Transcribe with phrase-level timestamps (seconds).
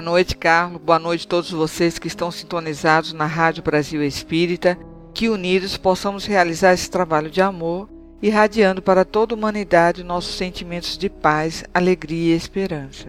[0.00, 0.80] Boa noite, Carlos.
[0.80, 4.78] Boa noite a todos vocês que estão sintonizados na Rádio Brasil Espírita.
[5.12, 7.86] Que unidos possamos realizar esse trabalho de amor,
[8.22, 13.08] irradiando para toda a humanidade nossos sentimentos de paz, alegria e esperança.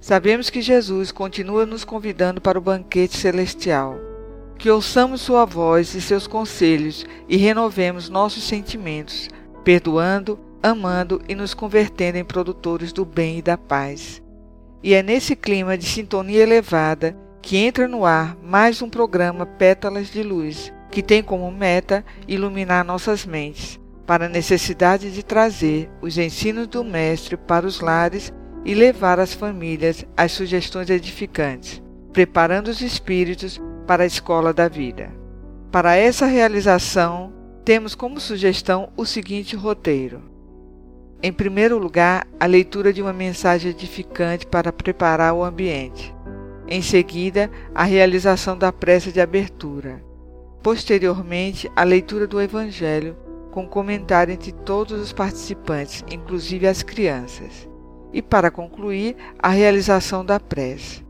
[0.00, 3.98] Sabemos que Jesus continua nos convidando para o banquete celestial.
[4.56, 9.28] Que ouçamos Sua voz e seus conselhos e renovemos nossos sentimentos,
[9.64, 14.22] perdoando, amando e nos convertendo em produtores do bem e da paz.
[14.82, 20.08] E é nesse clima de sintonia elevada que entra no ar mais um programa Pétalas
[20.08, 26.16] de Luz, que tem como meta iluminar nossas mentes para a necessidade de trazer os
[26.16, 28.32] ensinos do Mestre para os lares
[28.64, 35.12] e levar às famílias as sugestões edificantes, preparando os espíritos para a escola da vida.
[35.70, 37.32] Para essa realização,
[37.64, 40.22] temos como sugestão o seguinte roteiro:
[41.22, 46.14] em primeiro lugar, a leitura de uma mensagem edificante para preparar o ambiente.
[46.66, 50.02] Em seguida, a realização da prece de abertura.
[50.62, 53.16] Posteriormente, a leitura do Evangelho,
[53.50, 57.68] com comentário entre todos os participantes, inclusive as crianças.
[58.12, 61.04] E, para concluir, a realização da prece.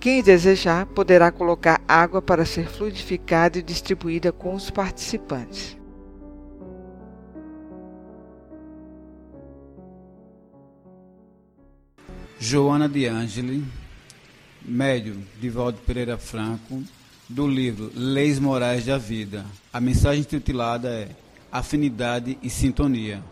[0.00, 5.78] Quem desejar poderá colocar água para ser fluidificada e distribuída com os participantes.
[12.46, 13.64] Joana de Angeli,
[14.60, 16.84] médio Divaldo Pereira Franco,
[17.26, 19.46] do livro Leis Morais da Vida.
[19.72, 21.08] A mensagem titulada é
[21.50, 23.24] Afinidade e Sintonia.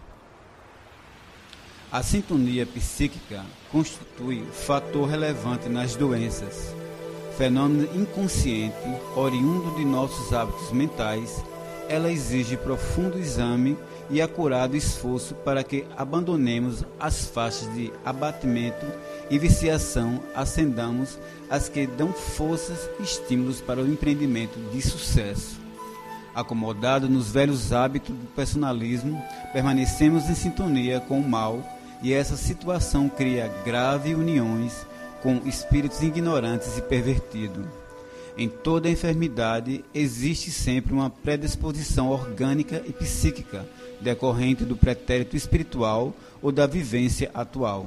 [1.92, 6.74] A sintonia psíquica constitui fator relevante nas doenças,
[7.36, 8.74] fenômeno inconsciente
[9.14, 11.44] oriundo de nossos hábitos mentais.
[11.92, 13.76] Ela exige profundo exame
[14.08, 18.86] e acurado esforço para que abandonemos as faixas de abatimento
[19.28, 21.19] e viciação, ascendamos
[21.50, 25.60] as que dão forças e estímulos para o empreendimento de sucesso.
[26.34, 29.22] Acomodado nos velhos hábitos do personalismo,
[29.53, 31.62] permanecemos em sintonia com o mal
[32.00, 34.86] e essa situação cria graves uniões
[35.22, 37.81] com espíritos ignorantes e pervertidos.
[38.37, 43.69] Em toda enfermidade existe sempre uma predisposição orgânica e psíquica
[44.00, 47.87] decorrente do pretérito espiritual ou da vivência atual.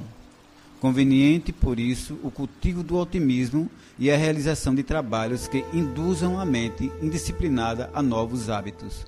[0.80, 6.46] Conveniente, por isso, o cultivo do otimismo e a realização de trabalhos que induzam a
[6.46, 9.06] mente indisciplinada a novos hábitos.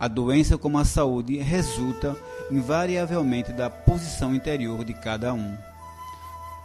[0.00, 2.16] A doença, como a saúde, resulta
[2.50, 5.56] invariavelmente da posição interior de cada um.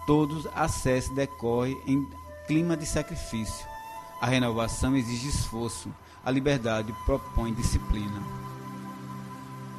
[0.07, 2.03] Todos acesso decorre em
[2.47, 3.76] clima de sacrifício.
[4.19, 5.94] A renovação exige esforço,
[6.25, 8.22] a liberdade propõe disciplina.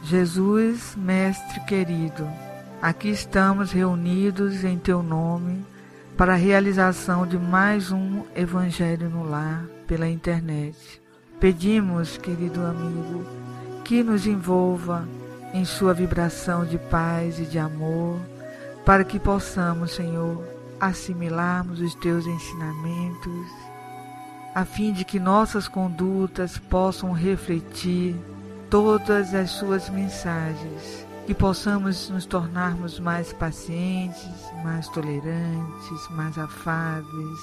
[0.04, 2.26] Jesus, Mestre querido,
[2.80, 5.64] aqui estamos reunidos em Teu nome
[6.16, 11.02] para a realização de mais um Evangelho no Lar pela internet.
[11.40, 13.24] Pedimos, querido amigo,
[13.84, 15.06] que nos envolva
[15.52, 18.20] em Sua vibração de paz e de amor,
[18.84, 20.44] para que possamos, Senhor,
[20.80, 23.67] assimilarmos os Teus ensinamentos,
[24.58, 28.16] a fim de que nossas condutas possam refletir
[28.68, 34.28] todas as suas mensagens, que possamos nos tornarmos mais pacientes,
[34.64, 37.38] mais tolerantes, mais afáveis,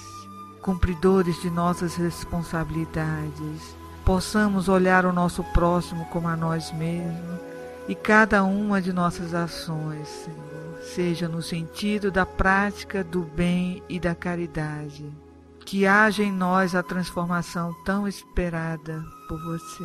[0.62, 7.40] cumpridores de nossas responsabilidades, possamos olhar o nosso próximo como a nós mesmos
[7.88, 14.02] e cada uma de nossas ações, Senhor, seja no sentido da prática do bem e
[14.02, 15.25] da caridade.
[15.66, 19.84] Que haja em nós a transformação tão esperada por você.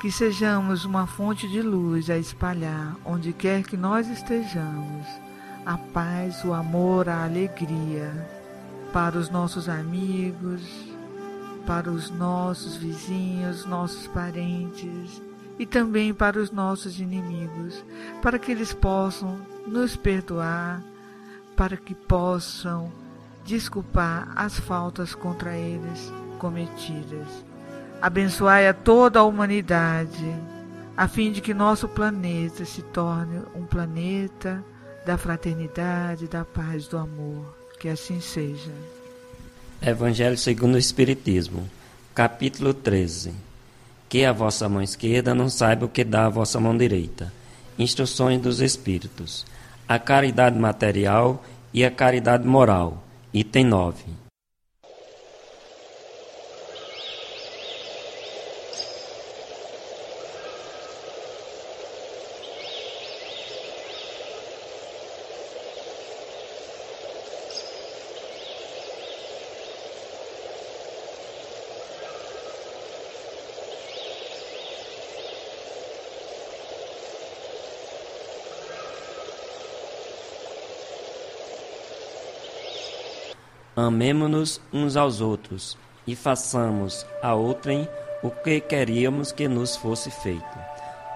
[0.00, 5.06] Que sejamos uma fonte de luz a espalhar onde quer que nós estejamos,
[5.64, 8.10] a paz, o amor, a alegria
[8.92, 10.62] para os nossos amigos,
[11.66, 15.20] para os nossos vizinhos, nossos parentes
[15.58, 17.84] e também para os nossos inimigos,
[18.22, 20.82] para que eles possam nos perdoar,
[21.56, 22.92] para que possam
[23.46, 27.46] desculpar as faltas contra eles cometidas
[28.00, 30.36] Abençoai a toda a humanidade,
[30.96, 34.62] a fim de que nosso planeta se torne um planeta
[35.04, 37.56] da fraternidade, da paz, do amor.
[37.80, 38.70] Que assim seja.
[39.80, 41.68] Evangelho segundo o Espiritismo,
[42.14, 43.32] capítulo 13.
[44.08, 47.32] Que a vossa mão esquerda não saiba o que dá a vossa mão direita.
[47.78, 49.44] Instruções dos Espíritos.
[49.88, 53.02] A caridade material e a caridade moral.
[53.36, 54.25] Item 9.
[83.76, 85.76] Amemo-nos uns aos outros
[86.06, 87.86] e façamos a outrem
[88.22, 90.58] o que queríamos que nos fosse feito.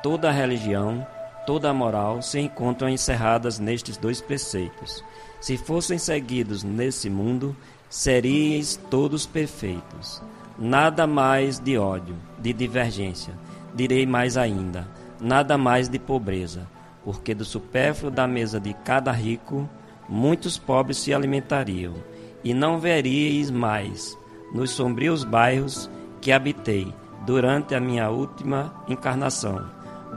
[0.03, 1.07] Toda a religião,
[1.47, 5.03] toda a moral se encontram encerradas nestes dois preceitos.
[5.41, 7.57] Se fossem seguidos nesse mundo,
[7.89, 10.23] seríeis todos perfeitos.
[10.59, 13.33] Nada mais de ódio, de divergência,
[13.75, 14.87] direi mais ainda,
[15.19, 16.69] nada mais de pobreza,
[17.07, 19.67] porque do supérfluo da mesa de cada rico,
[20.07, 21.95] muitos pobres se alimentariam
[22.43, 24.19] e não veríeis mais
[24.53, 25.91] nos sombrios bairros
[26.21, 26.93] que habitei
[27.27, 29.65] durante a minha última encarnação,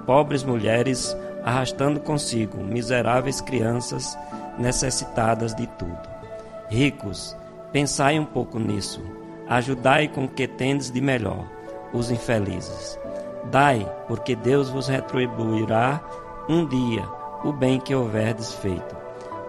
[0.05, 4.17] pobres mulheres arrastando consigo miseráveis crianças
[4.57, 6.09] necessitadas de tudo.
[6.69, 7.35] Ricos,
[7.71, 9.01] pensai um pouco nisso,
[9.47, 11.45] ajudai com o que tendes de melhor
[11.93, 12.97] os infelizes.
[13.51, 16.01] Dai, porque Deus vos retribuirá
[16.47, 17.03] um dia
[17.43, 18.95] o bem que houverdes feito,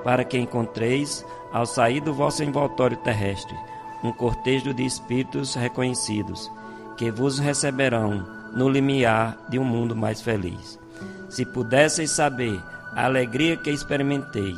[0.04, 3.56] para que encontreis ao sair do vosso envoltório terrestre,
[4.02, 6.50] um cortejo de espíritos reconhecidos,
[6.96, 10.78] que vos receberão no limiar de um mundo mais feliz.
[11.30, 12.62] Se pudesseis saber
[12.94, 14.54] a alegria que experimentei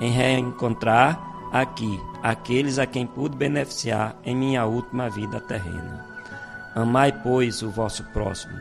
[0.00, 1.18] em reencontrar
[1.52, 6.04] aqui aqueles a quem pude beneficiar em minha última vida terrena.
[6.74, 8.54] Amai, pois, o vosso próximo,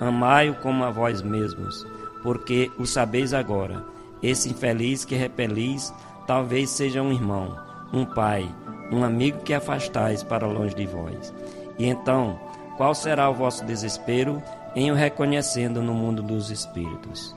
[0.00, 1.86] amai-o como a vós mesmos,
[2.22, 3.84] porque o sabeis agora,
[4.22, 5.92] esse infeliz que repelis
[6.26, 7.56] talvez seja um irmão,
[7.92, 8.48] um pai,
[8.92, 11.32] um amigo que afastais para longe de vós.
[11.78, 12.38] E então,
[12.76, 14.42] qual será o vosso desespero
[14.74, 17.34] em o reconhecendo no mundo dos espíritos?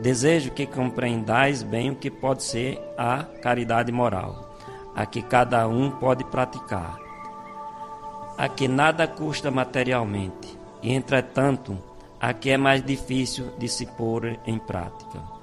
[0.00, 4.56] Desejo que compreendais bem o que pode ser a caridade moral,
[4.94, 6.96] a que cada um pode praticar,
[8.36, 11.76] a que nada custa materialmente, e entretanto,
[12.20, 15.37] a que é mais difícil de se pôr em prática.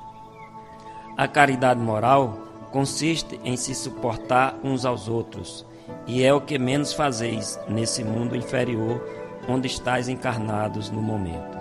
[1.18, 2.38] A caridade moral
[2.74, 5.66] consiste em se suportar uns aos outros,
[6.06, 9.02] e é o que menos fazeis nesse mundo inferior
[9.48, 11.58] onde estáis encarnados no momento.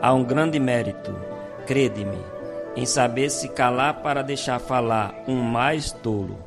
[0.00, 1.12] Há um grande mérito,
[1.66, 2.20] crede-me,
[2.76, 6.38] em saber se calar para deixar falar um mais tolo,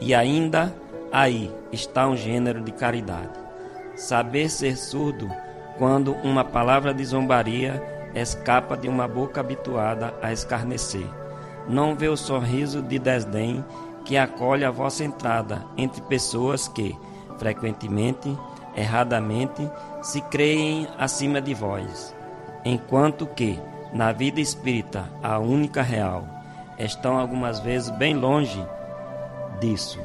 [0.00, 0.74] e ainda
[1.12, 3.38] aí está um gênero de caridade.
[3.94, 5.30] Saber ser surdo
[5.78, 7.80] quando uma palavra de zombaria
[8.12, 11.21] escapa de uma boca habituada a escarnecer
[11.68, 13.64] não vê o sorriso de desdém
[14.04, 16.96] que acolhe a vossa entrada entre pessoas que,
[17.38, 18.36] frequentemente,
[18.76, 19.68] erradamente,
[20.02, 22.14] se creem acima de vós,
[22.64, 23.58] enquanto que,
[23.92, 26.24] na vida espírita, a única real,
[26.78, 28.64] estão algumas vezes bem longe
[29.60, 30.00] disso.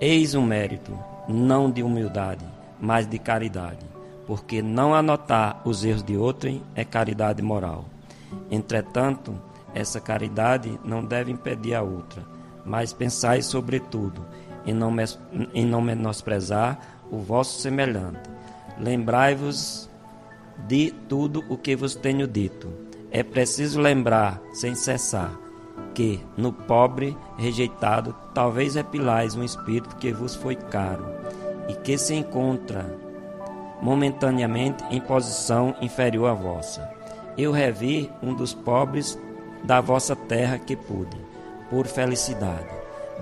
[0.00, 0.98] Eis um mérito,
[1.28, 2.44] não de humildade,
[2.80, 3.86] mas de caridade,
[4.26, 7.84] porque não anotar os erros de outrem é caridade moral.
[8.50, 9.34] Entretanto,
[9.74, 12.22] essa caridade não deve impedir a outra,
[12.64, 14.24] mas pensai sobretudo
[14.66, 14.94] em não,
[15.52, 16.78] em não menosprezar
[17.10, 18.30] o vosso semelhante.
[18.78, 19.88] Lembrai-vos
[20.66, 22.70] de tudo o que vos tenho dito.
[23.10, 25.38] É preciso lembrar, sem cessar,
[25.94, 31.04] que no pobre rejeitado talvez repilais um espírito que vos foi caro
[31.68, 32.98] e que se encontra
[33.82, 36.88] momentaneamente em posição inferior à vossa.
[37.36, 39.18] Eu revi um dos pobres
[39.64, 41.16] da vossa terra que pude,
[41.70, 42.68] por felicidade,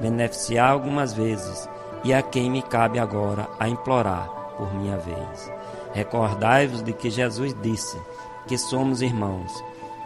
[0.00, 1.68] beneficiar algumas vezes,
[2.02, 5.52] e a quem me cabe agora a implorar por minha vez.
[5.92, 7.98] Recordai-vos de que Jesus disse
[8.46, 9.52] que somos irmãos,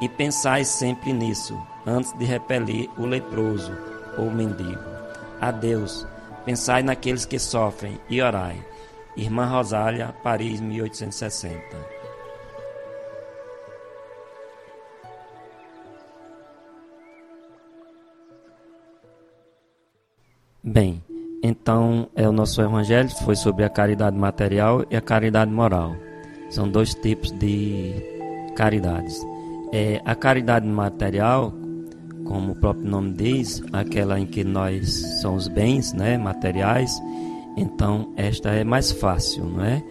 [0.00, 3.72] e pensai sempre nisso, antes de repelir o leproso
[4.18, 4.82] ou o mendigo.
[5.40, 6.06] Adeus,
[6.44, 8.64] pensai naqueles que sofrem e orai.
[9.16, 11.93] Irmã Rosália, Paris, 1860.
[20.66, 21.02] Bem,
[21.42, 25.94] então é o nosso evangelho foi sobre a caridade material e a caridade moral.
[26.48, 27.92] São dois tipos de
[28.56, 29.20] caridades.
[29.74, 31.52] É, a caridade material,
[32.24, 36.98] como o próprio nome diz, aquela em que nós somos bens né, materiais,
[37.58, 39.82] então esta é mais fácil, não é?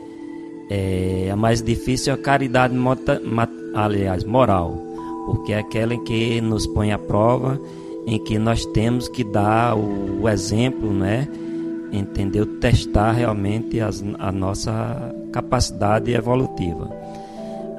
[0.71, 4.75] é a mais difícil é a caridade, mota, mat, aliás, moral,
[5.27, 7.61] porque é aquela em que nos põe à prova,
[8.05, 11.27] em que nós temos que dar o, o exemplo, né?
[11.91, 12.45] Entendeu?
[12.59, 16.89] Testar realmente as, a nossa capacidade evolutiva.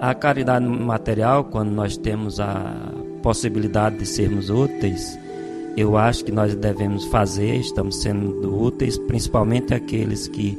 [0.00, 5.18] A caridade material, quando nós temos a possibilidade de sermos úteis,
[5.76, 10.56] eu acho que nós devemos fazer, estamos sendo úteis, principalmente aqueles que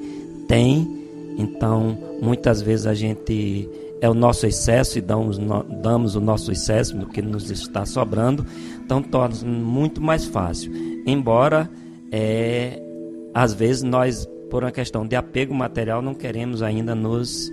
[0.48, 1.06] têm.
[1.38, 3.70] Então, muitas vezes a gente
[4.02, 5.38] é o nosso excesso e damos,
[5.82, 8.46] damos o nosso excesso do que nos está sobrando,
[8.86, 10.72] então torna muito mais fácil.
[11.08, 11.70] Embora,
[12.12, 12.80] é,
[13.34, 17.52] às vezes, nós, por uma questão de apego material, não queremos ainda nos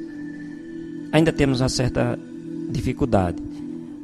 [1.10, 2.18] ainda temos uma certa
[2.70, 3.42] dificuldade.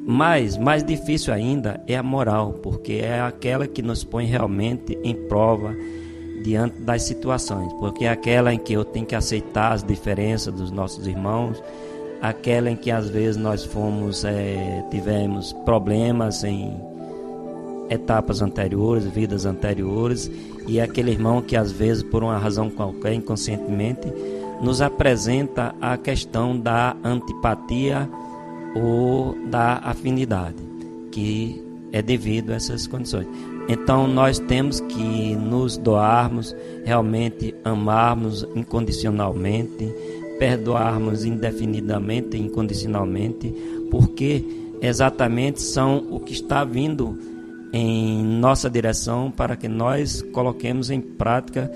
[0.07, 5.15] Mas mais difícil ainda é a moral, porque é aquela que nos põe realmente em
[5.15, 5.75] prova
[6.43, 10.71] diante das situações, porque é aquela em que eu tenho que aceitar as diferenças dos
[10.71, 11.63] nossos irmãos,
[12.23, 16.88] aquela em que às vezes nós fomos é, tivemos problemas em
[17.89, 20.31] etapas anteriores, vidas anteriores,
[20.67, 24.13] e é aquele irmão que às vezes por uma razão qualquer inconscientemente
[24.61, 28.09] nos apresenta a questão da antipatia
[28.75, 30.57] ou da afinidade,
[31.11, 33.27] que é devido a essas condições.
[33.69, 36.55] Então nós temos que nos doarmos,
[36.85, 39.93] realmente amarmos incondicionalmente,
[40.39, 43.55] perdoarmos indefinidamente e incondicionalmente,
[43.91, 44.45] porque
[44.81, 47.19] exatamente são o que está vindo
[47.73, 51.71] em nossa direção para que nós coloquemos em prática,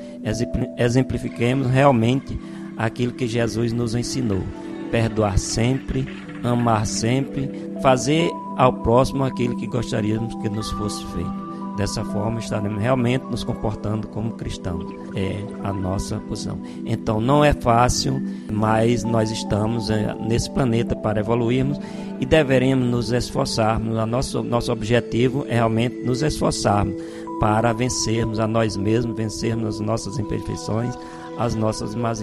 [0.78, 2.38] exemplifiquemos realmente
[2.76, 4.42] aquilo que Jesus nos ensinou:
[4.90, 6.06] perdoar sempre,
[6.42, 7.50] amar sempre,
[7.82, 11.41] fazer ao próximo aquilo que gostaríamos que nos fosse feito.
[11.76, 14.84] Dessa forma, estaremos realmente nos comportando como cristãos.
[15.14, 16.58] É a nossa posição.
[16.84, 21.78] Então, não é fácil, mas nós estamos é, nesse planeta para evoluirmos
[22.20, 23.96] e deveremos nos esforçarmos.
[23.96, 26.94] O nosso, nosso objetivo é realmente nos esforçarmos
[27.40, 30.96] para vencermos a nós mesmos, vencermos as nossas imperfeições,
[31.38, 32.20] as nossas más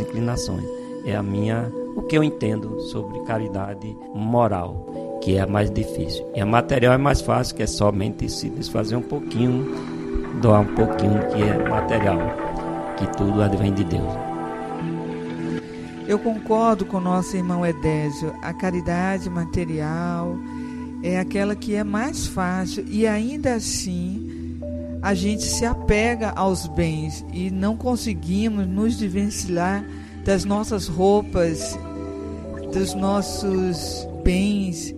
[0.00, 0.64] inclinações.
[1.04, 4.86] É a minha, o que eu entendo sobre caridade moral,
[5.22, 6.28] que é a mais difícil.
[6.34, 9.66] E a material é mais fácil, que é somente se desfazer um pouquinho,
[10.42, 12.18] doar um pouquinho que é material,
[12.98, 14.12] que tudo advém de Deus.
[16.08, 18.34] Eu concordo com nosso irmão Edésio.
[18.42, 20.36] A caridade material
[21.02, 24.58] é aquela que é mais fácil e ainda assim
[25.00, 29.84] a gente se apega aos bens e não conseguimos nos desvencilhar
[30.24, 31.78] das nossas roupas,
[32.72, 34.94] dos nossos bens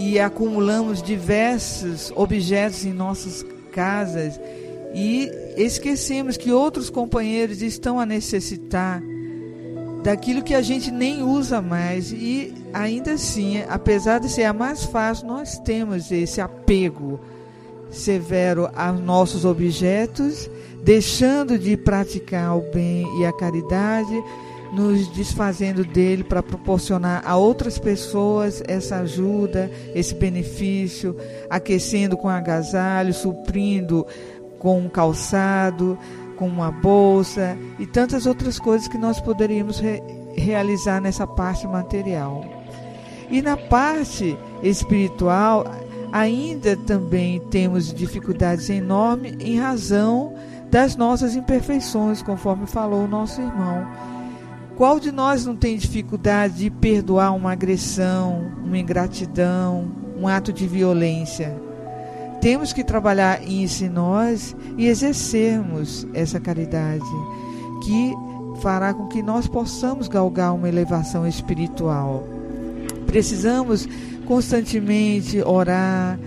[0.00, 4.40] e acumulamos diversos objetos em nossas casas.
[4.94, 9.02] E esquecemos que outros companheiros estão a necessitar
[10.02, 12.12] daquilo que a gente nem usa mais.
[12.12, 17.20] E ainda assim, apesar de ser a mais fácil, nós temos esse apego
[17.90, 20.48] severo aos nossos objetos,
[20.82, 24.14] deixando de praticar o bem e a caridade,
[24.72, 31.16] nos desfazendo dele para proporcionar a outras pessoas essa ajuda, esse benefício,
[31.48, 34.06] aquecendo com agasalho, suprindo
[34.58, 35.98] com um calçado,
[36.36, 40.02] com uma bolsa e tantas outras coisas que nós poderíamos re
[40.36, 42.44] realizar nessa parte material.
[43.28, 45.64] E na parte espiritual,
[46.12, 50.34] ainda também temos dificuldades enormes em razão
[50.70, 53.86] das nossas imperfeições, conforme falou o nosso irmão.
[54.76, 60.66] Qual de nós não tem dificuldade de perdoar uma agressão, uma ingratidão, um ato de
[60.66, 61.54] violência?
[62.40, 67.04] Temos que trabalhar isso em nós e exercermos essa caridade,
[67.84, 68.14] que
[68.62, 72.26] fará com que nós possamos galgar uma elevação espiritual.
[73.06, 73.86] Precisamos
[74.24, 76.18] constantemente orar,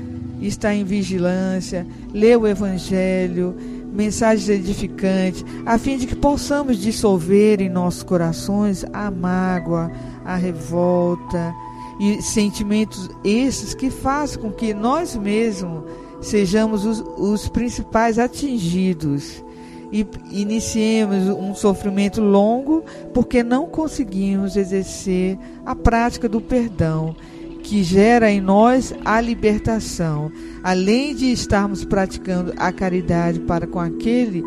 [0.41, 3.55] estar em vigilância, ler o Evangelho,
[3.93, 9.91] mensagens edificantes, a fim de que possamos dissolver em nossos corações a mágoa,
[10.25, 11.53] a revolta
[11.99, 15.83] e sentimentos esses que fazem com que nós mesmos
[16.21, 19.43] sejamos os, os principais atingidos.
[19.91, 22.83] E iniciemos um sofrimento longo
[23.13, 27.15] porque não conseguimos exercer a prática do perdão
[27.63, 34.43] que gera em nós a libertação, além de estarmos praticando a caridade para com aquele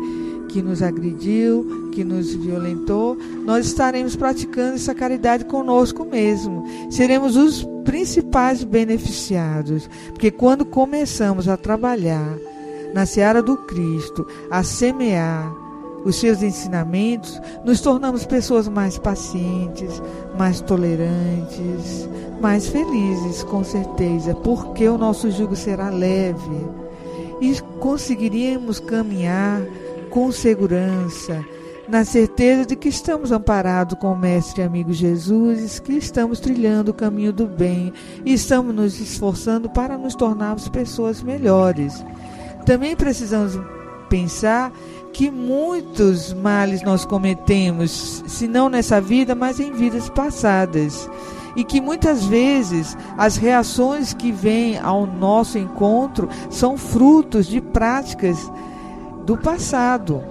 [0.47, 6.63] que nos agrediu, que nos violentou, nós estaremos praticando essa caridade conosco mesmo.
[6.89, 12.37] Seremos os principais beneficiados, porque quando começamos a trabalhar
[12.93, 15.66] na seara do Cristo, a semear
[16.05, 20.01] os seus ensinamentos, nos tornamos pessoas mais pacientes,
[20.37, 22.07] mais tolerantes,
[22.41, 26.65] mais felizes, com certeza, porque o nosso jugo será leve
[27.41, 29.61] e conseguiríamos caminhar
[30.09, 31.45] com segurança,
[31.87, 36.91] na certeza de que estamos amparados com o Mestre e amigo Jesus, que estamos trilhando
[36.91, 37.93] o caminho do bem
[38.25, 42.03] e estamos nos esforçando para nos tornarmos pessoas melhores.
[42.65, 43.57] Também precisamos
[44.09, 44.71] pensar
[45.17, 51.09] que muitos males nós cometemos, se não nessa vida, mas em vidas passadas.
[51.55, 58.37] E que muitas vezes as reações que vêm ao nosso encontro são frutos de práticas
[59.25, 60.23] do passado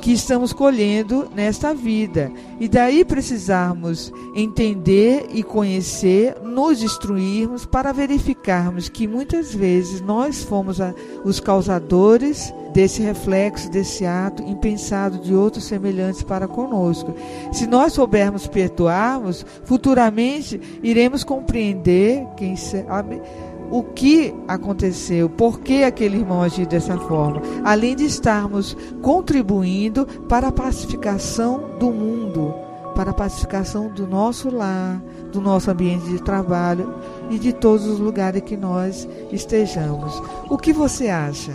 [0.00, 2.32] que estamos colhendo nesta vida.
[2.58, 10.80] E daí precisarmos entender e conhecer, nos instruirmos para verificarmos que muitas vezes nós fomos
[10.80, 17.14] a, os causadores desse reflexo, desse ato impensado de outros semelhantes para conosco.
[17.52, 23.22] Se nós soubermos perdoarmos, futuramente iremos compreender, quem sabe,
[23.70, 30.48] o que aconteceu, por que aquele irmão agiu dessa forma, além de estarmos contribuindo para
[30.48, 32.52] a pacificação do mundo,
[32.96, 35.00] para a pacificação do nosso lar,
[35.32, 36.92] do nosso ambiente de trabalho
[37.30, 40.20] e de todos os lugares que nós estejamos.
[40.50, 41.52] O que você acha?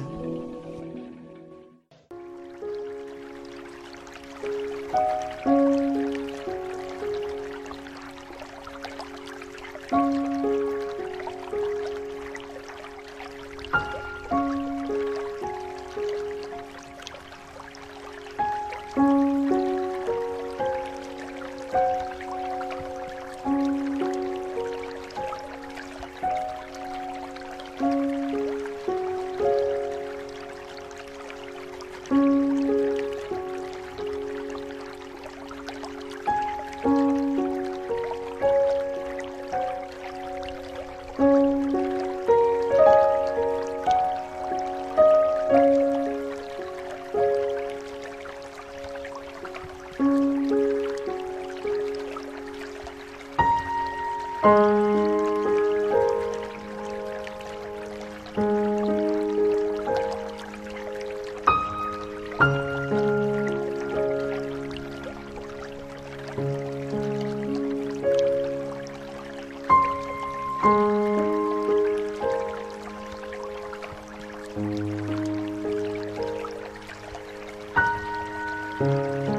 [78.79, 79.38] Música